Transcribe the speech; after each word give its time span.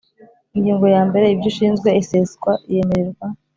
Ingingo 0.55 0.85
ya 0.95 1.01
mbere 1.09 1.25
Ibyo 1.33 1.47
ushinzwe 1.51 1.89
iseswa 2.01 2.51
yemererwa 2.73 3.27